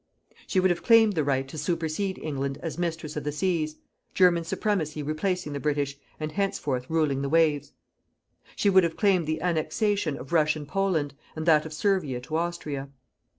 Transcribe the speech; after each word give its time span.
She 0.47 0.59
would 0.59 0.71
have 0.71 0.81
claimed 0.81 1.13
the 1.13 1.23
right 1.23 1.47
to 1.47 1.59
supersede 1.59 2.17
England 2.17 2.57
as 2.63 2.79
mistress 2.79 3.15
of 3.15 3.23
the 3.23 3.31
seas, 3.31 3.75
German 4.15 4.43
supremacy 4.43 5.03
replacing 5.03 5.53
the 5.53 5.59
British 5.59 5.95
and 6.19 6.31
henceforth 6.31 6.89
ruling 6.89 7.21
the 7.21 7.29
waves. 7.29 7.73
She 8.55 8.67
would 8.71 8.83
have 8.83 8.97
claimed 8.97 9.27
the 9.27 9.41
annexation 9.43 10.17
of 10.17 10.33
Russian 10.33 10.65
Poland, 10.65 11.13
and 11.35 11.45
that 11.45 11.67
of 11.67 11.71
Servia 11.73 12.19
to 12.21 12.37
Austria. 12.37 12.89